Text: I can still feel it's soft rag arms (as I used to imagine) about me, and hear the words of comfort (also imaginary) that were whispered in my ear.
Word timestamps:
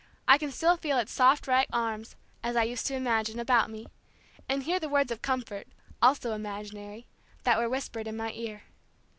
I 0.27 0.39
can 0.39 0.49
still 0.51 0.77
feel 0.77 0.97
it's 0.97 1.11
soft 1.11 1.45
rag 1.45 1.67
arms 1.71 2.15
(as 2.41 2.55
I 2.55 2.63
used 2.63 2.87
to 2.87 2.95
imagine) 2.95 3.39
about 3.39 3.69
me, 3.69 3.85
and 4.49 4.63
hear 4.63 4.79
the 4.79 4.89
words 4.89 5.11
of 5.11 5.21
comfort 5.21 5.67
(also 6.01 6.33
imaginary) 6.33 7.05
that 7.43 7.59
were 7.59 7.69
whispered 7.69 8.07
in 8.07 8.17
my 8.17 8.31
ear. 8.31 8.63